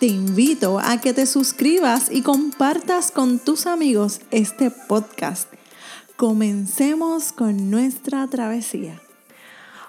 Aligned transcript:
te 0.00 0.06
invito 0.06 0.80
a 0.80 0.98
que 0.98 1.12
te 1.12 1.26
suscribas 1.26 2.10
y 2.10 2.22
compartas 2.22 3.10
con 3.10 3.38
tus 3.38 3.66
amigos 3.66 4.22
este 4.30 4.70
podcast. 4.70 5.52
Comencemos 6.16 7.32
con 7.32 7.70
nuestra 7.70 8.26
travesía. 8.26 8.98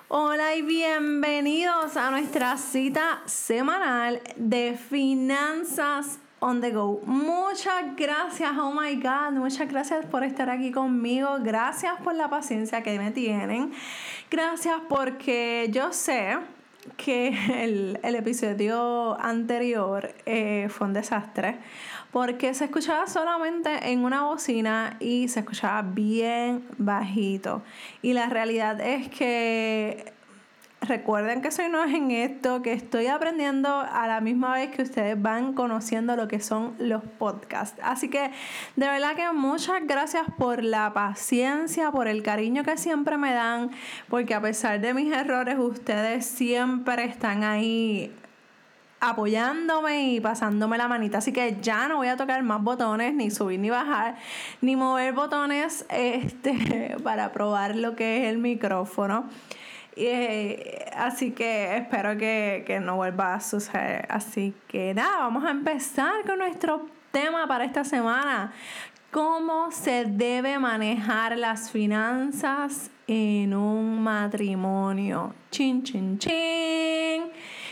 Hola 0.10 0.54
y 0.58 0.64
bienvenidos 0.64 1.96
a 1.96 2.12
nuestra 2.12 2.58
cita 2.58 3.22
semanal 3.26 4.22
de 4.36 4.78
finanzas 4.78 6.20
on 6.42 6.60
the 6.60 6.72
go. 6.72 7.00
Muchas 7.06 7.96
gracias, 7.96 8.52
oh 8.60 8.74
my 8.74 8.96
God, 8.96 9.40
muchas 9.40 9.70
gracias 9.70 10.06
por 10.08 10.26
estar 10.26 10.50
aquí 10.50 10.74
conmigo, 10.74 11.38
gracias 11.42 11.94
por 12.04 12.16
la 12.16 12.30
paciencia 12.30 12.84
que 12.84 13.00
me 13.00 13.12
tienen, 13.12 13.72
gracias 14.30 14.82
porque 14.90 15.70
yo 15.72 15.94
sé 15.94 16.38
que 16.98 17.30
el, 17.64 18.16
episodio 18.16 19.20
anterior 19.20 20.14
eh, 20.26 20.68
fue 20.70 20.88
un 20.88 20.94
desastre 20.94 21.60
porque 22.12 22.54
se 22.54 22.66
escuchaba 22.66 23.08
solamente 23.08 23.92
en 23.92 24.04
una 24.04 24.24
bocina 24.24 24.98
y 25.00 25.28
se 25.30 25.40
escuchaba 25.42 25.82
bien 25.82 26.68
bajito. 26.78 27.62
Y 28.02 28.14
la 28.14 28.28
realidad 28.28 28.82
es 28.82 29.10
que 29.10 30.14
recuerden 30.82 31.42
que 31.42 31.52
soy 31.52 31.70
nueva 31.70 31.92
en 31.92 32.12
esto, 32.12 32.62
que 32.62 32.74
estoy 32.74 33.08
aprendiendo 33.08 33.70
a 33.70 34.08
la 34.08 34.20
misma 34.20 34.54
vez 34.54 34.72
que 34.72 34.82
ustedes 34.82 35.22
van 35.22 35.54
conociendo 35.54 36.16
lo 36.16 36.28
que 36.28 36.40
son 36.40 36.76
los 36.80 37.04
podcasts. 37.04 37.80
Así 37.84 38.10
que 38.10 38.32
de 38.76 38.88
verdad 38.88 39.16
que 39.16 39.32
muchas 39.32 39.86
gracias 39.86 40.24
por 40.38 40.64
la 40.64 40.92
paciencia, 40.94 41.92
por 41.92 42.08
el 42.08 42.24
cariño 42.24 42.64
que 42.64 42.78
siempre 42.78 43.18
me 43.18 43.32
dan, 43.32 43.70
porque 44.10 44.34
a 44.34 44.42
pesar 44.42 44.82
de 44.82 44.94
mis 44.94 45.14
errores, 45.14 45.58
ustedes 45.60 46.26
siempre 46.26 47.06
están 47.06 47.44
ahí 47.44 48.12
apoyándome 49.00 50.14
y 50.14 50.20
pasándome 50.20 50.78
la 50.78 50.88
manita. 50.88 51.20
Así 51.20 51.32
que 51.32 51.58
ya 51.62 51.88
no 51.88 51.98
voy 51.98 52.08
a 52.08 52.18
tocar 52.18 52.42
más 52.44 52.62
botones, 52.64 53.14
ni 53.14 53.30
subir 53.30 53.60
ni 53.60 53.70
bajar, 53.70 54.16
ni 54.62 54.76
mover 54.76 55.14
botones 55.14 55.86
este, 55.90 56.98
para 57.04 57.32
probar 57.32 57.76
lo 57.76 57.96
que 57.96 58.24
es 58.24 58.32
el 58.32 58.40
micrófono. 58.40 59.30
Eh, 59.96 60.90
así 60.96 61.32
que 61.32 61.78
espero 61.78 62.18
que, 62.18 62.80
no 62.82 62.96
vuelva 62.96 63.36
a 63.36 63.40
suceder. 63.40 64.08
Así 64.10 64.54
que 64.68 64.94
nada, 64.94 65.20
vamos 65.20 65.44
a 65.46 65.52
empezar 65.52 66.26
con 66.26 66.40
nuestro 66.40 66.88
tema 67.12 67.48
para 67.48 67.66
esta 67.66 67.84
semana. 67.84 68.54
¿Cómo 69.12 69.72
se 69.72 70.06
debe 70.06 70.58
manejar 70.58 71.38
las 71.38 71.70
finanzas 71.70 72.90
en 73.08 73.54
un 73.54 74.02
matrimonio? 74.02 75.36
Chin, 75.50 75.84
chin, 75.84 76.18
chin. 76.18 77.24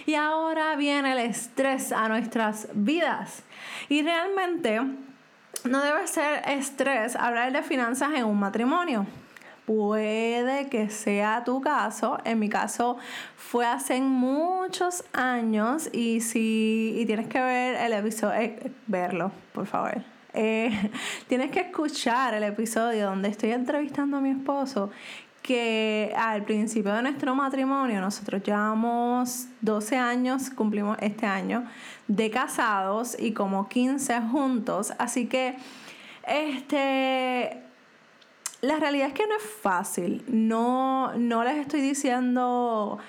Y 0.06 0.16
ahora 0.16 0.76
viene 0.76 1.14
el 1.14 1.20
estrés 1.20 1.94
a 1.94 2.10
nuestras 2.10 2.68
vidas. 2.74 3.44
Y 3.88 4.02
realmente 4.02 4.82
no 5.64 5.82
debe 5.82 6.08
ser 6.08 6.42
estrés 6.46 7.16
hablar 7.16 7.54
de 7.54 7.64
finanzas 7.64 8.10
en 8.16 8.26
un 8.26 8.40
matrimonio. 8.40 9.06
Puede 9.70 10.68
que 10.68 10.90
sea 10.90 11.44
tu 11.44 11.62
caso. 11.62 12.18
En 12.24 12.40
mi 12.40 12.50
caso 12.50 12.98
fue 13.36 13.68
hace 13.68 14.02
muchos 14.02 15.04
años 15.14 15.94
y 15.94 16.22
si 16.22 17.04
tienes 17.06 17.28
que 17.28 17.40
ver 17.40 17.76
el 17.76 17.94
episodio, 17.94 18.34
eh, 18.34 18.72
verlo, 18.88 19.32
por 19.54 19.68
favor. 19.68 20.02
Eh, 20.34 20.72
tienes 21.28 21.52
que 21.52 21.60
escuchar 21.60 22.34
el 22.34 22.46
episodio 22.46 23.06
donde 23.06 23.30
estoy 23.30 23.52
entrevistando 23.52 24.18
a 24.18 24.22
mi 24.22 24.32
esposo 24.32 24.90
que 25.44 26.16
al 26.18 26.46
principio 26.46 26.92
de 26.92 27.04
nuestro 27.04 27.36
matrimonio, 27.36 28.02
nosotros 28.02 28.42
llevamos 28.42 29.50
12 29.62 29.98
años, 29.98 30.50
cumplimos 30.50 30.98
este 31.00 31.28
año, 31.28 31.64
de 32.08 32.32
casados 32.32 33.16
y 33.20 33.34
como 33.34 33.70
15 33.70 34.20
juntos. 34.32 34.94
Así 34.98 35.28
que, 35.28 35.58
este, 36.26 37.69
la 38.62 38.78
realidad 38.78 39.08
es 39.08 39.14
que 39.14 39.28
no 39.28 39.36
es 39.36 39.44
fácil. 39.44 40.24
No, 40.28 41.14
no 41.18 41.44
les 41.44 41.58
estoy 41.58 41.82
diciendo 41.82 43.00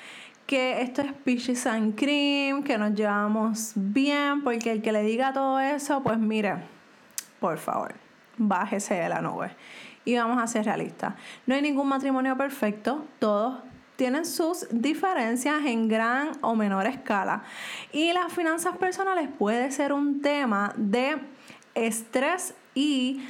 que 0.46 0.82
esto 0.82 1.02
es 1.02 1.12
peaches 1.12 1.66
and 1.66 1.94
cream, 1.96 2.62
que 2.62 2.76
nos 2.76 2.94
llevamos 2.94 3.72
bien, 3.74 4.42
porque 4.42 4.72
el 4.72 4.82
que 4.82 4.92
le 4.92 5.02
diga 5.02 5.32
todo 5.32 5.60
eso, 5.60 6.02
pues 6.02 6.18
mire, 6.18 6.56
por 7.38 7.58
favor, 7.58 7.94
bájese 8.36 8.94
de 8.94 9.08
la 9.08 9.20
nube. 9.20 9.54
Y 10.04 10.16
vamos 10.16 10.42
a 10.42 10.46
ser 10.46 10.64
realistas. 10.64 11.14
No 11.46 11.54
hay 11.54 11.62
ningún 11.62 11.88
matrimonio 11.88 12.36
perfecto, 12.36 13.04
todos 13.18 13.62
tienen 13.96 14.24
sus 14.24 14.66
diferencias 14.70 15.62
en 15.66 15.86
gran 15.86 16.30
o 16.40 16.56
menor 16.56 16.86
escala. 16.86 17.42
Y 17.92 18.12
las 18.14 18.32
finanzas 18.32 18.76
personales 18.78 19.28
puede 19.38 19.70
ser 19.70 19.92
un 19.92 20.22
tema 20.22 20.72
de 20.76 21.18
estrés 21.74 22.54
y 22.74 23.22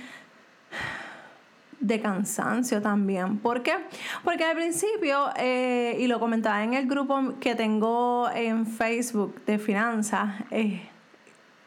de 1.81 2.01
cansancio 2.01 2.81
también. 2.81 3.39
¿Por 3.39 3.63
qué? 3.63 3.75
Porque 4.23 4.45
al 4.45 4.55
principio, 4.55 5.31
eh, 5.37 5.97
y 5.99 6.07
lo 6.07 6.21
comentaba 6.21 6.63
en 6.63 6.75
el 6.75 6.87
grupo 6.87 7.35
que 7.41 7.55
tengo 7.55 8.29
en 8.35 8.67
Facebook 8.67 9.43
de 9.47 9.59
finanzas, 9.59 10.35
eh, 10.51 10.83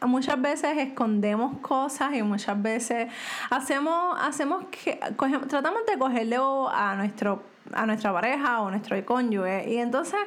muchas 0.02 0.40
veces 0.40 0.76
escondemos 0.78 1.58
cosas 1.58 2.14
y 2.14 2.22
muchas 2.22 2.60
veces 2.60 3.08
hacemos, 3.50 4.16
hacemos 4.20 4.64
que, 4.70 5.00
tratamos 5.48 5.80
de 5.90 5.98
cogerle 5.98 6.36
a 6.36 6.94
nuestro 6.96 7.53
a 7.72 7.86
nuestra 7.86 8.12
pareja 8.12 8.60
o 8.60 8.70
nuestro 8.70 9.02
cónyuge. 9.04 9.70
Y 9.70 9.78
entonces, 9.78 10.18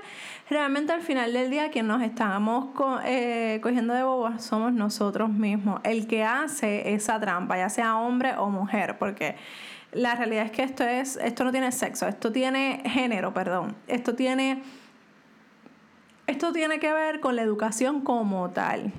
realmente 0.49 0.93
al 0.93 1.01
final 1.01 1.33
del 1.33 1.49
día, 1.49 1.69
quien 1.69 1.87
nos 1.87 2.01
estamos 2.01 2.69
eh, 3.05 3.59
cogiendo 3.61 3.93
de 3.93 4.03
bobas 4.03 4.43
somos 4.43 4.73
nosotros 4.73 5.29
mismos. 5.29 5.79
El 5.83 6.07
que 6.07 6.23
hace 6.23 6.93
esa 6.93 7.19
trampa, 7.19 7.57
ya 7.57 7.69
sea 7.69 7.97
hombre 7.97 8.35
o 8.37 8.49
mujer, 8.49 8.97
porque 8.97 9.35
la 9.91 10.15
realidad 10.15 10.45
es 10.45 10.51
que 10.51 10.63
esto 10.63 10.83
es, 10.83 11.17
esto 11.17 11.43
no 11.43 11.51
tiene 11.51 11.71
sexo, 11.71 12.07
esto 12.07 12.31
tiene 12.31 12.81
género, 12.85 13.33
perdón. 13.33 13.75
Esto 13.87 14.15
tiene, 14.15 14.63
esto 16.25 16.51
tiene 16.51 16.79
que 16.79 16.91
ver 16.91 17.19
con 17.19 17.35
la 17.35 17.41
educación 17.41 18.01
como 18.01 18.49
tal. 18.49 18.91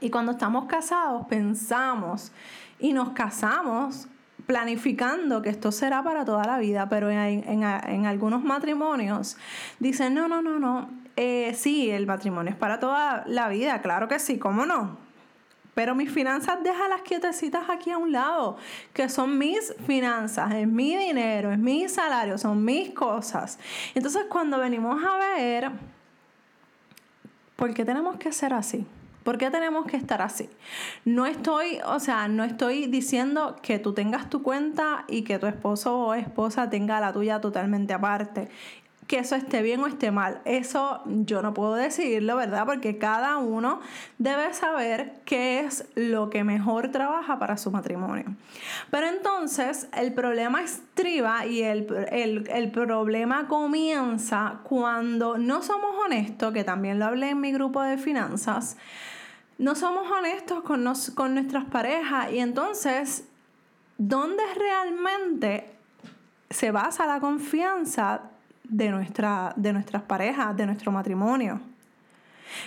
Y 0.00 0.10
cuando 0.10 0.32
estamos 0.32 0.66
casados, 0.66 1.26
pensamos 1.26 2.32
y 2.78 2.92
nos 2.92 3.10
casamos 3.10 4.08
planificando 4.46 5.42
que 5.42 5.48
esto 5.48 5.72
será 5.72 6.02
para 6.02 6.24
toda 6.24 6.44
la 6.44 6.58
vida, 6.58 6.88
pero 6.88 7.10
en, 7.10 7.64
algunos 7.64 8.44
matrimonios 8.44 9.36
dicen, 9.78 10.14
no, 10.14 10.28
no, 10.28 10.42
no, 10.42 10.58
no, 10.58 10.90
eh, 11.16 11.54
sí, 11.54 11.90
el 11.90 12.06
matrimonio 12.06 12.52
es 12.52 12.58
para 12.58 12.78
toda 12.78 13.24
la 13.26 13.48
vida, 13.48 13.80
claro 13.80 14.08
que 14.08 14.18
sí, 14.18 14.38
¿cómo 14.38 14.66
no? 14.66 14.98
Pero 15.74 15.94
mis 15.94 16.10
finanzas, 16.10 16.62
déjalas 16.62 17.02
quietecitas 17.02 17.68
aquí 17.68 17.90
a 17.90 17.98
un 17.98 18.12
lado, 18.12 18.56
que 18.92 19.08
son 19.08 19.38
mis 19.38 19.74
finanzas, 19.86 20.52
es 20.54 20.68
mi 20.68 20.96
dinero, 20.96 21.50
es 21.50 21.58
mi 21.58 21.88
salario, 21.88 22.38
son 22.38 22.64
mis 22.64 22.90
cosas. 22.90 23.58
Entonces, 23.94 24.24
cuando 24.28 24.58
venimos 24.58 25.02
a 25.02 25.16
ver, 25.18 25.72
¿por 27.56 27.74
qué 27.74 27.84
tenemos 27.84 28.16
que 28.18 28.30
ser 28.30 28.54
así? 28.54 28.86
¿Por 29.24 29.38
qué 29.38 29.50
tenemos 29.50 29.86
que 29.86 29.96
estar 29.96 30.22
así? 30.22 30.48
No 31.04 31.26
estoy, 31.26 31.80
o 31.86 31.98
sea, 31.98 32.28
no 32.28 32.44
estoy 32.44 32.86
diciendo 32.86 33.56
que 33.62 33.78
tú 33.78 33.94
tengas 33.94 34.30
tu 34.30 34.42
cuenta 34.42 35.04
y 35.08 35.22
que 35.22 35.38
tu 35.38 35.46
esposo 35.46 35.98
o 35.98 36.14
esposa 36.14 36.70
tenga 36.70 37.00
la 37.00 37.12
tuya 37.12 37.40
totalmente 37.40 37.94
aparte 37.94 38.50
que 39.06 39.18
eso 39.18 39.36
esté 39.36 39.62
bien 39.62 39.80
o 39.80 39.86
esté 39.86 40.10
mal. 40.10 40.40
Eso 40.44 41.02
yo 41.04 41.42
no 41.42 41.52
puedo 41.52 41.74
decidirlo, 41.74 42.36
¿verdad? 42.36 42.64
Porque 42.64 42.98
cada 42.98 43.36
uno 43.38 43.80
debe 44.18 44.52
saber 44.54 45.14
qué 45.24 45.60
es 45.60 45.86
lo 45.94 46.30
que 46.30 46.44
mejor 46.44 46.88
trabaja 46.88 47.38
para 47.38 47.56
su 47.56 47.70
matrimonio. 47.70 48.34
Pero 48.90 49.06
entonces 49.06 49.88
el 49.92 50.14
problema 50.14 50.62
estriba 50.62 51.46
y 51.46 51.62
el, 51.62 51.86
el 52.50 52.70
problema 52.70 53.46
comienza 53.46 54.60
cuando 54.62 55.38
no 55.38 55.62
somos 55.62 55.94
honestos, 56.04 56.52
que 56.52 56.64
también 56.64 56.98
lo 56.98 57.06
hablé 57.06 57.30
en 57.30 57.40
mi 57.40 57.52
grupo 57.52 57.82
de 57.82 57.98
finanzas, 57.98 58.76
no 59.58 59.74
somos 59.74 60.10
honestos 60.10 60.62
con, 60.62 60.84
nos, 60.84 61.10
con 61.10 61.34
nuestras 61.34 61.64
parejas 61.64 62.32
y 62.32 62.38
entonces, 62.38 63.28
¿dónde 63.98 64.42
realmente 64.54 65.74
se 66.50 66.70
basa 66.70 67.06
la 67.06 67.20
confianza 67.20 68.22
de, 68.64 68.88
nuestra, 68.90 69.52
de 69.56 69.72
nuestras 69.72 70.02
parejas, 70.02 70.56
de 70.56 70.66
nuestro 70.66 70.90
matrimonio. 70.90 71.60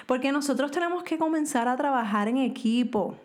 Porque 0.06 0.32
nosotros 0.32 0.72
tenemos 0.72 1.04
que 1.04 1.18
comenzar 1.18 1.68
a 1.68 1.76
trabajar 1.76 2.28
en 2.28 2.38
equipo. 2.38 3.18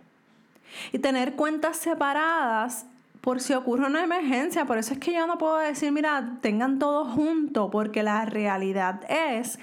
Y 0.90 0.98
tener 0.98 1.34
cuentas 1.34 1.76
separadas 1.76 2.86
por 3.22 3.40
si 3.40 3.54
ocurre 3.54 3.86
una 3.86 4.04
emergencia. 4.04 4.66
Por 4.66 4.76
eso 4.76 4.92
es 4.92 4.98
que 4.98 5.14
yo 5.14 5.26
no 5.26 5.38
puedo 5.38 5.56
decir, 5.58 5.90
mira, 5.92 6.38
tengan 6.42 6.78
todo 6.78 7.06
junto, 7.06 7.70
porque 7.70 8.02
la 8.02 8.26
realidad 8.26 9.00
es 9.08 9.58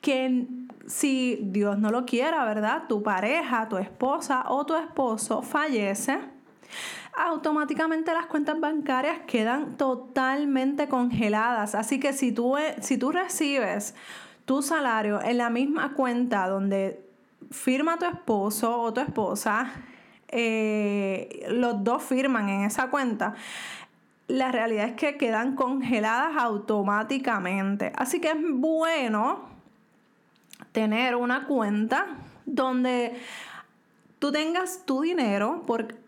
que 0.00 0.46
si 0.86 1.38
Dios 1.42 1.78
no 1.78 1.90
lo 1.90 2.04
quiera, 2.04 2.44
¿verdad? 2.44 2.84
Tu 2.88 3.02
pareja, 3.02 3.68
tu 3.68 3.76
esposa 3.76 4.46
o 4.48 4.66
tu 4.66 4.74
esposo 4.74 5.42
fallece, 5.42 6.18
automáticamente 7.14 8.12
las 8.14 8.26
cuentas 8.26 8.58
bancarias 8.58 9.20
quedan 9.26 9.76
totalmente 9.76 10.88
congeladas. 10.88 11.74
Así 11.74 12.00
que 12.00 12.14
si 12.14 12.32
tú, 12.32 12.56
si 12.80 12.96
tú 12.96 13.12
recibes 13.12 13.94
tu 14.46 14.62
salario 14.62 15.22
en 15.22 15.36
la 15.36 15.50
misma 15.50 15.92
cuenta 15.92 16.48
donde 16.48 17.06
firma 17.50 17.98
tu 17.98 18.06
esposo 18.06 18.80
o 18.80 18.92
tu 18.92 19.02
esposa, 19.02 19.70
eh, 20.32 21.46
los 21.50 21.84
dos 21.84 22.02
firman 22.02 22.48
en 22.48 22.62
esa 22.62 22.88
cuenta, 22.88 23.34
la 24.28 24.50
realidad 24.50 24.86
es 24.88 24.94
que 24.94 25.18
quedan 25.18 25.54
congeladas 25.54 26.36
automáticamente. 26.36 27.92
Así 27.96 28.20
que 28.20 28.28
es 28.28 28.36
bueno 28.40 29.42
tener 30.72 31.16
una 31.16 31.46
cuenta 31.46 32.06
donde 32.46 33.20
tú 34.18 34.32
tengas 34.32 34.86
tu 34.86 35.02
dinero 35.02 35.62
por 35.66 36.01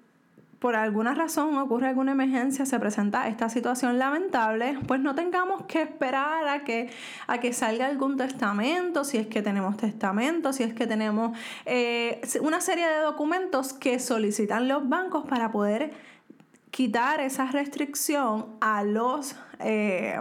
por 0.65 0.77
alguna 0.77 1.13
razón 1.13 1.59
ocurre 1.59 1.89
alguna 1.89 2.13
emergencia, 2.13 2.65
se 2.65 2.81
presenta 2.81 3.29
esta 3.29 3.51
situación 3.51 3.99
lamentable, 3.99 4.79
pues 4.87 4.99
no 4.99 5.15
tengamos 5.15 5.65
que 5.67 5.83
esperar 5.83 6.49
a 6.49 6.65
que, 6.65 6.89
a 7.27 7.37
que 7.37 7.53
salga 7.53 7.85
algún 7.85 8.17
testamento, 8.17 9.05
si 9.05 9.19
es 9.19 9.27
que 9.27 9.43
tenemos 9.43 9.77
testamento, 9.77 10.55
si 10.55 10.63
es 10.63 10.73
que 10.73 10.87
tenemos 10.87 11.37
eh, 11.67 12.23
una 12.41 12.63
serie 12.63 12.89
de 12.89 13.01
documentos 13.01 13.75
que 13.75 13.99
solicitan 13.99 14.67
los 14.67 14.89
bancos 14.89 15.27
para 15.27 15.53
poder 15.53 15.93
quitar 16.71 17.21
esa 17.21 17.45
restricción 17.45 18.47
a 18.63 18.85
los... 18.85 19.37
Eh, 19.59 20.19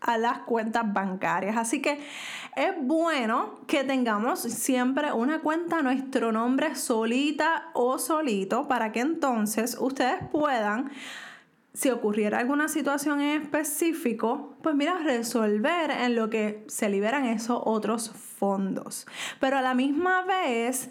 a 0.00 0.18
las 0.18 0.40
cuentas 0.40 0.92
bancarias. 0.92 1.56
Así 1.56 1.82
que 1.82 2.00
es 2.56 2.72
bueno 2.80 3.60
que 3.66 3.84
tengamos 3.84 4.40
siempre 4.40 5.12
una 5.12 5.40
cuenta 5.40 5.78
a 5.78 5.82
nuestro 5.82 6.32
nombre 6.32 6.74
solita 6.74 7.70
o 7.74 7.98
solito 7.98 8.68
para 8.68 8.92
que 8.92 9.00
entonces 9.00 9.76
ustedes 9.80 10.18
puedan 10.30 10.90
si 11.78 11.90
ocurriera 11.90 12.38
alguna 12.38 12.66
situación 12.66 13.20
en 13.20 13.40
específico, 13.40 14.56
pues 14.62 14.74
mira, 14.74 14.98
resolver 14.98 15.92
en 15.92 16.16
lo 16.16 16.28
que 16.28 16.64
se 16.66 16.88
liberan 16.88 17.24
esos 17.26 17.60
otros 17.64 18.10
fondos. 18.10 19.06
Pero 19.38 19.58
a 19.58 19.62
la 19.62 19.74
misma 19.74 20.22
vez 20.22 20.90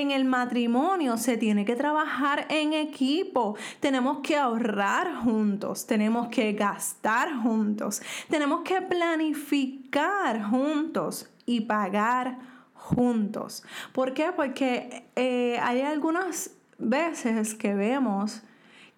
en 0.00 0.10
el 0.10 0.24
matrimonio 0.24 1.16
se 1.16 1.36
tiene 1.36 1.64
que 1.64 1.76
trabajar 1.76 2.46
en 2.48 2.72
equipo. 2.72 3.56
Tenemos 3.80 4.18
que 4.18 4.36
ahorrar 4.36 5.16
juntos, 5.16 5.86
tenemos 5.86 6.28
que 6.28 6.52
gastar 6.52 7.36
juntos, 7.42 8.02
tenemos 8.28 8.62
que 8.62 8.80
planificar 8.82 10.42
juntos 10.44 11.30
y 11.46 11.62
pagar 11.62 12.38
juntos. 12.74 13.62
¿Por 13.92 14.14
qué? 14.14 14.32
Porque 14.34 15.04
eh, 15.16 15.58
hay 15.62 15.82
algunas 15.82 16.50
veces 16.78 17.54
que 17.54 17.74
vemos 17.74 18.42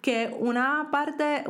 que 0.01 0.35
una 0.39 0.89
parte, 0.91 1.43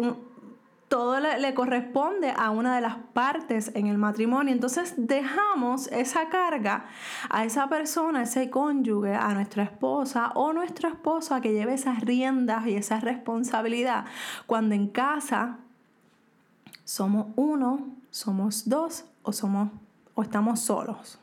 todo 0.96 1.20
le, 1.20 1.54
corresponde 1.54 2.34
a 2.38 2.52
una 2.52 2.74
de 2.74 2.80
las 2.80 2.96
partes 3.12 3.70
en 3.76 3.88
el 3.88 3.98
matrimonio. 3.98 4.54
Entonces 4.54 4.94
dejamos 4.96 5.88
esa 5.88 6.30
carga 6.30 6.86
a 7.30 7.44
esa 7.44 7.68
persona, 7.68 8.24
ese 8.24 8.50
cónyuge, 8.50 9.14
a 9.14 9.34
nuestra 9.34 9.64
esposa 9.64 10.32
o 10.36 10.54
nuestro 10.54 10.88
esposo 10.88 11.36
a 11.36 11.42
que 11.42 11.52
lleve 11.52 11.74
esas 11.74 12.00
riendas 12.00 12.66
y 12.68 12.78
esa 12.78 13.02
responsabilidad. 13.02 14.06
Cuando 14.46 14.74
en 14.74 14.88
casa 14.88 15.58
somos 16.86 17.28
uno, 17.36 17.90
somos 18.10 18.70
dos 18.70 19.04
o 19.24 19.34
somos 19.34 19.72
o 20.14 20.22
estamos 20.22 20.62
solos. 20.62 21.20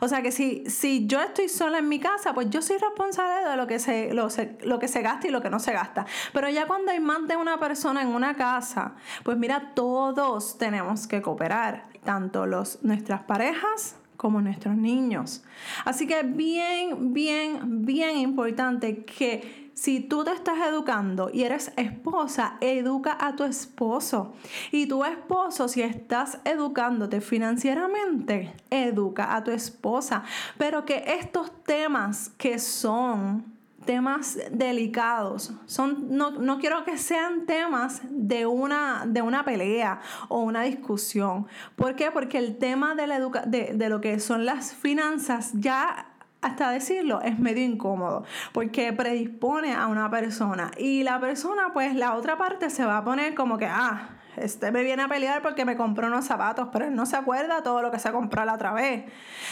O 0.00 0.08
sea 0.08 0.22
que 0.22 0.32
si, 0.32 0.64
si 0.68 1.06
yo 1.06 1.20
estoy 1.20 1.48
sola 1.48 1.78
en 1.78 1.88
mi 1.88 1.98
casa, 1.98 2.34
pues 2.34 2.50
yo 2.50 2.62
soy 2.62 2.78
responsable 2.78 3.48
de 3.48 3.56
lo 3.56 3.66
que, 3.66 3.78
se, 3.78 4.12
lo, 4.14 4.28
lo 4.62 4.78
que 4.78 4.88
se 4.88 5.02
gasta 5.02 5.28
y 5.28 5.30
lo 5.30 5.42
que 5.42 5.50
no 5.50 5.58
se 5.58 5.72
gasta. 5.72 6.06
Pero 6.32 6.48
ya 6.48 6.66
cuando 6.66 6.92
hay 6.92 7.00
más 7.00 7.26
de 7.26 7.36
una 7.36 7.58
persona 7.58 8.02
en 8.02 8.08
una 8.08 8.36
casa, 8.36 8.94
pues 9.24 9.36
mira, 9.36 9.72
todos 9.74 10.58
tenemos 10.58 11.06
que 11.06 11.22
cooperar, 11.22 11.88
tanto 12.04 12.46
los, 12.46 12.82
nuestras 12.82 13.22
parejas 13.22 13.96
como 14.16 14.42
nuestros 14.42 14.76
niños. 14.76 15.42
Así 15.86 16.06
que 16.06 16.22
bien, 16.22 17.14
bien, 17.14 17.86
bien 17.86 18.18
importante 18.18 19.04
que 19.04 19.69
si 19.80 20.00
tú 20.00 20.24
te 20.24 20.32
estás 20.32 20.58
educando 20.68 21.30
y 21.32 21.44
eres 21.44 21.72
esposa, 21.78 22.58
educa 22.60 23.16
a 23.18 23.34
tu 23.34 23.44
esposo. 23.44 24.34
Y 24.72 24.86
tu 24.86 25.06
esposo, 25.06 25.68
si 25.68 25.80
estás 25.80 26.38
educándote 26.44 27.22
financieramente, 27.22 28.54
educa 28.68 29.34
a 29.34 29.42
tu 29.42 29.52
esposa. 29.52 30.22
Pero 30.58 30.84
que 30.84 31.02
estos 31.18 31.50
temas 31.64 32.28
que 32.36 32.58
son 32.58 33.42
temas 33.86 34.38
delicados. 34.52 35.54
Son, 35.64 36.08
no, 36.10 36.58
quiero 36.58 36.84
que 36.84 36.98
sean 36.98 37.46
temas 37.46 38.02
de 38.10 38.44
una, 38.44 39.04
de 39.06 39.22
una 39.22 39.46
pelea 39.46 40.02
o 40.28 40.40
una 40.40 40.60
discusión. 40.60 41.46
¿Por 41.76 41.96
qué? 41.96 42.10
Porque 42.10 42.36
el 42.36 42.58
tema 42.58 42.94
de, 42.94 43.06
la 43.06 43.18
de, 43.46 43.72
de 43.74 43.88
lo 43.88 44.02
que 44.02 44.20
son 44.20 44.44
las 44.44 44.74
finanzas 44.74 45.52
ya 45.54 46.09
hasta 46.42 46.70
decirlo, 46.70 47.20
es 47.20 47.38
medio 47.38 47.64
incómodo 47.64 48.24
porque 48.52 48.92
predispone 48.92 49.74
a 49.74 49.86
una 49.86 50.10
persona 50.10 50.70
y 50.78 51.02
la 51.02 51.20
persona, 51.20 51.72
pues 51.72 51.94
la 51.94 52.14
otra 52.14 52.38
parte 52.38 52.70
se 52.70 52.84
va 52.84 52.98
a 52.98 53.04
poner 53.04 53.34
como 53.34 53.58
que, 53.58 53.66
ah, 53.66 54.16
este 54.36 54.72
me 54.72 54.82
viene 54.82 55.02
a 55.02 55.08
pelear 55.08 55.42
porque 55.42 55.64
me 55.64 55.76
compró 55.76 56.06
unos 56.06 56.24
zapatos, 56.24 56.68
pero 56.72 56.86
él 56.86 56.94
no 56.94 57.04
se 57.04 57.16
acuerda 57.16 57.62
todo 57.62 57.82
lo 57.82 57.90
que 57.90 57.98
se 57.98 58.10
compró 58.12 58.44
la 58.44 58.54
otra 58.54 58.72
vez. 58.72 59.04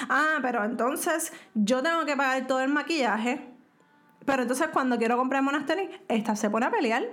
Ah, 0.08 0.38
pero 0.40 0.64
entonces 0.64 1.32
yo 1.55 1.82
tengo 1.82 2.05
que 2.06 2.17
pagar 2.17 2.46
todo 2.46 2.61
el 2.61 2.70
maquillaje, 2.70 3.49
pero 4.25 4.43
entonces 4.43 4.69
cuando 4.69 4.96
quiero 4.99 5.17
comprarme 5.17 5.50
unas 5.50 5.67
tenis, 5.67 5.91
esta 6.08 6.37
se 6.37 6.49
pone 6.49 6.67
a 6.67 6.70
pelear. 6.70 7.05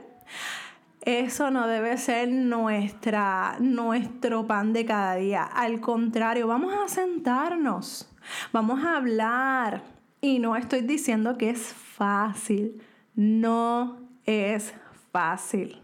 Eso 1.02 1.52
no 1.52 1.68
debe 1.68 1.98
ser 1.98 2.30
nuestra, 2.30 3.58
nuestro 3.60 4.48
pan 4.48 4.74
de 4.74 4.86
cada 4.86 5.16
día. 5.16 5.44
Al 5.44 5.80
contrario, 5.80 6.48
vamos 6.48 6.74
a 6.74 6.88
sentarnos 6.88 8.15
Vamos 8.52 8.84
a 8.84 8.98
hablar. 8.98 9.84
Y 10.22 10.40
no 10.40 10.56
estoy 10.56 10.82
diciendo 10.82 11.38
que 11.38 11.50
es 11.50 11.62
fácil. 11.74 12.82
No 13.16 13.98
es 14.26 14.74
fácil. 15.12 15.82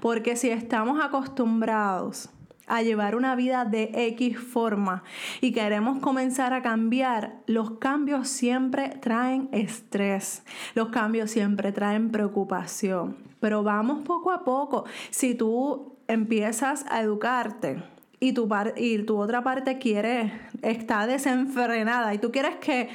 Porque 0.00 0.36
si 0.36 0.50
estamos 0.50 1.02
acostumbrados 1.02 2.30
a 2.66 2.82
llevar 2.82 3.16
una 3.16 3.34
vida 3.34 3.64
de 3.64 3.90
X 3.92 4.38
forma 4.38 5.02
y 5.40 5.52
queremos 5.52 5.98
comenzar 5.98 6.52
a 6.52 6.62
cambiar, 6.62 7.40
los 7.46 7.72
cambios 7.72 8.28
siempre 8.28 8.90
traen 9.00 9.48
estrés, 9.50 10.44
los 10.74 10.90
cambios 10.90 11.32
siempre 11.32 11.72
traen 11.72 12.10
preocupación. 12.10 13.16
Pero 13.40 13.64
vamos 13.64 14.04
poco 14.04 14.30
a 14.30 14.44
poco. 14.44 14.84
Si 15.10 15.34
tú 15.34 15.96
empiezas 16.06 16.84
a 16.90 17.00
educarte, 17.00 17.82
y 18.20 18.34
tu, 18.34 18.48
y 18.76 19.02
tu 19.04 19.18
otra 19.18 19.42
parte 19.42 19.78
quiere, 19.78 20.32
está 20.62 21.06
desenfrenada 21.06 22.12
y 22.12 22.18
tú 22.18 22.30
quieres 22.30 22.56
que 22.56 22.90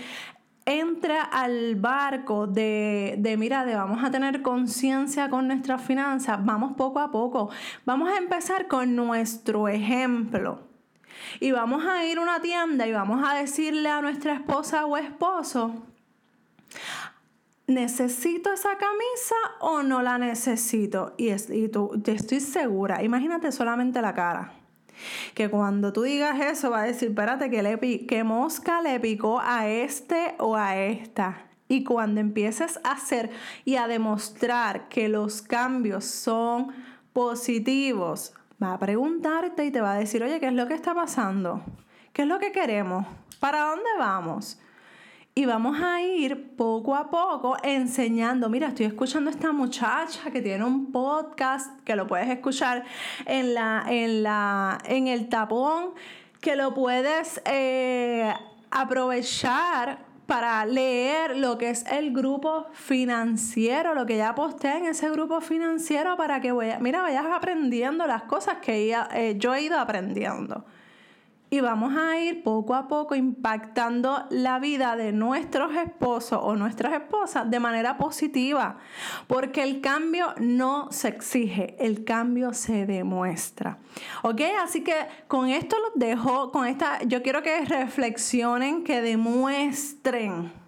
entre 0.66 1.18
al 1.32 1.76
barco 1.76 2.48
de, 2.48 3.16
de 3.18 3.38
mira, 3.38 3.66
de 3.66 3.76
vamos 3.76 4.04
a 4.04 4.12
tener 4.12 4.42
conciencia 4.42 5.30
con 5.30 5.48
nuestras 5.48 5.82
finanzas, 5.82 6.44
vamos 6.44 6.74
poco 6.76 7.00
a 7.00 7.12
poco. 7.12 7.50
Vamos 7.86 8.10
a 8.10 8.18
empezar 8.18 8.68
con 8.68 8.96
nuestro 8.96 9.68
ejemplo. 9.68 10.62
Y 11.40 11.52
vamos 11.52 11.86
a 11.86 12.06
ir 12.06 12.18
a 12.18 12.22
una 12.22 12.42
tienda 12.42 12.88
y 12.88 12.92
vamos 12.92 13.24
a 13.28 13.36
decirle 13.36 13.90
a 13.90 14.02
nuestra 14.02 14.34
esposa 14.34 14.86
o 14.86 14.98
esposo, 14.98 15.84
¿necesito 17.68 18.52
esa 18.52 18.78
camisa 18.78 19.36
o 19.60 19.84
no 19.84 20.02
la 20.02 20.18
necesito? 20.18 21.14
Y, 21.18 21.30
es, 21.30 21.50
y 21.50 21.70
tú, 21.70 21.92
estoy 22.06 22.40
segura, 22.40 23.04
imagínate 23.04 23.52
solamente 23.52 24.02
la 24.02 24.14
cara 24.14 24.65
que 25.34 25.50
cuando 25.50 25.94
tú 25.94 26.04
digas 26.04 26.40
eso 26.40 26.70
va 26.72 26.82
a 26.82 26.86
decir, 26.86 27.10
espérate, 27.10 27.50
que, 27.50 27.64
le 27.64 28.24
mosca 28.24 28.82
le 28.82 29.00
picó 29.00 29.40
a 29.40 29.68
este 29.68 30.36
o 30.40 30.56
a 30.56 30.78
esta. 30.78 31.46
Y 31.68 31.84
cuando 31.84 32.22
empieces 32.22 32.80
a 32.84 32.92
hacer 32.92 33.32
y 33.64 33.76
a 33.78 33.88
demostrar 33.88 34.88
que 34.88 35.10
los 35.10 35.42
cambios 35.42 36.06
son 36.06 36.68
positivos, 37.12 38.34
va 38.62 38.74
a 38.74 38.80
preguntarte 38.80 39.66
y 39.66 39.72
te 39.72 39.82
va 39.82 39.94
a 39.94 39.98
decir, 39.98 40.24
oye, 40.24 40.40
¿qué 40.40 40.48
es 40.48 40.54
lo 40.54 40.68
que 40.68 40.76
está 40.76 40.94
pasando? 40.94 41.64
¿Qué 42.14 42.22
es 42.22 42.28
lo 42.28 42.40
que 42.40 42.52
queremos? 42.52 43.06
¿Para 43.40 43.62
dónde 43.62 43.90
vamos? 43.98 44.60
Y 45.38 45.46
vamos 45.46 45.78
a 45.82 46.02
ir 46.02 46.56
poco 46.56 46.96
a 46.96 47.10
poco 47.10 47.58
enseñando, 47.62 48.48
mira, 48.48 48.70
estoy 48.70 48.86
escuchando 48.86 49.30
a 49.30 49.34
esta 49.34 49.52
muchacha 49.52 50.32
que 50.32 50.42
tiene 50.42 50.64
un 50.64 50.94
podcast 50.94 51.78
que 51.82 51.98
lo 51.98 52.08
puedes 52.08 52.30
escuchar 52.30 52.86
en, 53.26 53.54
la, 53.54 53.84
en, 53.86 54.24
la, 54.24 54.78
en 54.86 55.08
el 55.08 55.28
tapón, 55.28 55.90
que 56.40 56.56
lo 56.56 56.74
puedes 56.74 57.42
eh, 57.44 58.34
aprovechar 58.72 60.06
para 60.26 60.66
leer 60.66 61.36
lo 61.36 61.58
que 61.58 61.70
es 61.70 61.86
el 61.92 62.14
grupo 62.14 62.68
financiero, 62.72 63.94
lo 63.94 64.06
que 64.06 64.16
ya 64.16 64.36
posté 64.36 64.78
en 64.78 64.86
ese 64.86 65.10
grupo 65.10 65.42
financiero 65.42 66.16
para 66.16 66.40
que 66.40 66.54
vaya, 66.54 66.80
mira, 66.80 67.02
vayas 67.02 67.26
aprendiendo 67.26 68.08
las 68.08 68.24
cosas 68.24 68.60
que 68.62 68.96
eh, 69.12 69.36
yo 69.38 69.54
he 69.54 69.64
ido 69.64 69.78
aprendiendo 69.78 70.64
y 71.56 71.62
vamos 71.62 71.96
a 71.96 72.18
ir 72.18 72.44
poco 72.44 72.76
a 72.76 72.90
poco 72.90 73.16
impactando 73.16 74.26
la 74.30 74.60
vida 74.60 74.98
de 74.98 75.14
nuestros 75.14 75.74
esposos 75.74 76.40
o 76.42 76.56
nuestras 76.58 76.92
esposas 76.94 77.50
de 77.50 77.62
manera 77.62 77.98
positiva, 77.98 78.78
porque 79.28 79.64
el 79.64 79.80
cambio 79.80 80.34
no 80.38 80.92
se 80.92 81.08
exige, 81.08 81.78
el 81.80 82.04
cambio 82.04 82.54
se 82.54 82.86
demuestra. 82.86 83.78
¿Ok? 84.24 84.42
Así 84.62 84.84
que 84.84 84.96
con 85.30 85.48
esto 85.48 85.78
los 85.80 85.92
dejo, 85.96 86.52
con 86.52 86.68
esta, 86.68 87.02
yo 87.04 87.24
quiero 87.24 87.42
que 87.42 87.64
reflexionen, 87.64 88.84
que 88.84 89.02
demuestren 89.02 90.65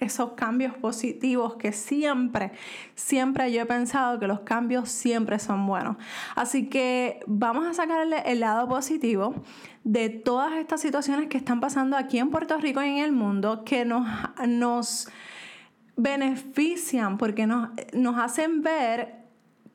esos 0.00 0.32
cambios 0.32 0.74
positivos 0.74 1.56
que 1.56 1.72
siempre, 1.72 2.52
siempre 2.94 3.52
yo 3.52 3.62
he 3.62 3.66
pensado 3.66 4.18
que 4.18 4.26
los 4.26 4.40
cambios 4.40 4.88
siempre 4.88 5.38
son 5.38 5.66
buenos. 5.66 5.96
Así 6.34 6.68
que 6.68 7.20
vamos 7.26 7.66
a 7.66 7.74
sacarle 7.74 8.22
el 8.26 8.40
lado 8.40 8.68
positivo 8.68 9.34
de 9.84 10.08
todas 10.08 10.52
estas 10.54 10.80
situaciones 10.80 11.28
que 11.28 11.38
están 11.38 11.60
pasando 11.60 11.96
aquí 11.96 12.18
en 12.18 12.30
Puerto 12.30 12.56
Rico 12.58 12.82
y 12.82 12.88
en 12.88 12.98
el 12.98 13.12
mundo 13.12 13.64
que 13.64 13.84
nos, 13.84 14.06
nos 14.46 15.08
benefician 15.96 17.18
porque 17.18 17.46
nos, 17.46 17.70
nos 17.92 18.18
hacen 18.18 18.62
ver 18.62 19.17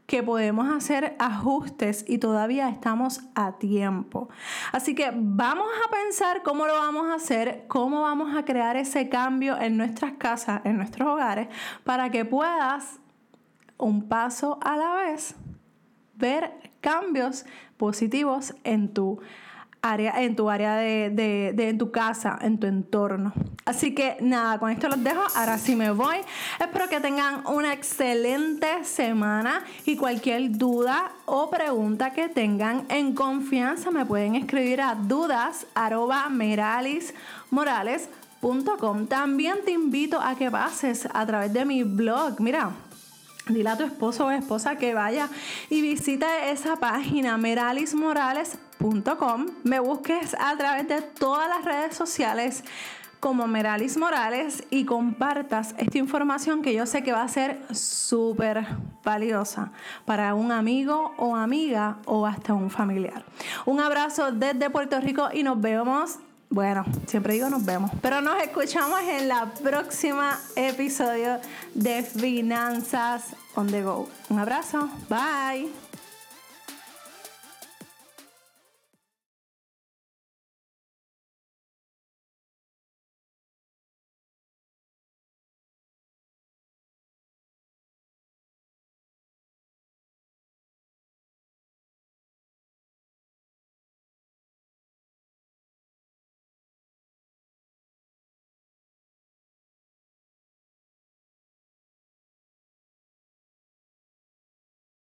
que 0.05 0.21
podemos 0.21 0.71
hacer 0.73 1.15
ajustes 1.17 2.03
y 2.07 2.17
todavía 2.17 2.69
estamos 2.69 3.21
a 3.35 3.53
tiempo. 3.53 4.29
Así 4.71 4.95
que 4.95 5.11
vamos 5.15 5.67
a 5.85 5.91
pensar 5.91 6.43
cómo 6.43 6.67
lo 6.67 6.73
vamos 6.73 7.07
a 7.07 7.15
hacer, 7.15 7.65
cómo 7.67 8.01
vamos 8.01 8.35
a 8.35 8.43
crear 8.43 8.75
ese 8.75 9.09
cambio 9.09 9.59
en 9.59 9.77
nuestras 9.77 10.13
casas, 10.13 10.61
en 10.65 10.77
nuestros 10.77 11.07
hogares, 11.07 11.47
para 11.83 12.09
que 12.09 12.25
puedas 12.25 12.99
un 13.77 14.07
paso 14.07 14.59
a 14.61 14.77
la 14.77 14.93
vez 14.95 15.35
ver 16.15 16.53
cambios 16.81 17.45
positivos 17.77 18.53
en 18.63 18.93
tu 18.93 19.19
área, 19.83 20.23
en 20.23 20.35
tu 20.35 20.49
área 20.49 20.77
de, 20.77 21.11
de, 21.53 21.69
en 21.69 21.77
tu 21.77 21.91
casa, 21.91 22.39
en 22.41 22.57
tu 22.57 22.67
entorno. 22.67 23.33
Así 23.65 23.93
que 23.93 24.17
nada, 24.21 24.57
con 24.57 24.71
esto 24.71 24.87
los 24.87 25.03
dejo. 25.03 25.21
Ahora 25.35 25.57
sí 25.57 25.75
me 25.75 25.91
voy. 25.91 26.17
Espero 26.59 26.87
que 26.87 27.01
tengan 27.01 27.45
una 27.45 27.73
excelente 27.73 28.85
semana 28.85 29.63
y 29.85 29.97
cualquier 29.97 30.57
duda 30.57 31.11
o 31.25 31.49
pregunta 31.49 32.13
que 32.13 32.29
tengan 32.29 32.85
en 32.89 33.13
confianza 33.13 33.91
me 33.91 34.05
pueden 34.05 34.35
escribir 34.35 34.81
a 34.81 34.95
dudas 34.95 35.67
También 39.07 39.57
te 39.65 39.71
invito 39.71 40.19
a 40.19 40.35
que 40.35 40.49
pases 40.49 41.07
a 41.13 41.25
través 41.25 41.51
de 41.51 41.65
mi 41.65 41.83
blog. 41.83 42.39
Mira, 42.39 42.71
Dile 43.49 43.69
a 43.71 43.77
tu 43.77 43.83
esposo 43.83 44.27
o 44.27 44.31
esposa 44.31 44.77
que 44.77 44.93
vaya 44.93 45.27
y 45.69 45.81
visite 45.81 46.25
esa 46.51 46.77
página 46.77 47.37
meralismorales.com. 47.37 48.62
Me 49.63 49.79
busques 49.79 50.35
a 50.39 50.55
través 50.57 50.87
de 50.87 51.01
todas 51.01 51.47
las 51.49 51.65
redes 51.65 51.95
sociales 51.95 52.63
como 53.23 53.47
Meralis 53.47 53.95
Morales 53.95 54.65
y 54.69 54.83
compartas 54.83 55.73
esta 55.77 55.97
información 55.97 56.61
que 56.61 56.73
yo 56.73 56.85
sé 56.85 57.03
que 57.03 57.13
va 57.13 57.23
a 57.23 57.27
ser 57.29 57.61
súper 57.73 58.65
valiosa 59.01 59.71
para 60.03 60.33
un 60.33 60.51
amigo 60.51 61.13
o 61.15 61.37
amiga 61.37 61.99
o 62.05 62.25
hasta 62.25 62.53
un 62.53 62.69
familiar. 62.69 63.23
Un 63.65 63.79
abrazo 63.79 64.33
desde 64.33 64.69
Puerto 64.69 64.99
Rico 64.99 65.29
y 65.33 65.43
nos 65.43 65.61
vemos 65.61 66.19
bueno, 66.49 66.85
siempre 67.07 67.33
digo 67.33 67.49
nos 67.49 67.65
vemos, 67.65 67.89
pero 67.99 68.21
nos 68.21 68.39
escuchamos 68.43 68.99
en 69.01 69.27
la 69.27 69.51
próxima 69.63 70.37
episodio 70.55 71.39
de 71.73 72.03
Finanzas 72.03 73.35
on 73.55 73.67
the 73.67 73.81
Go. 73.81 74.07
Un 74.29 74.37
abrazo, 74.37 74.87
bye. 75.09 75.92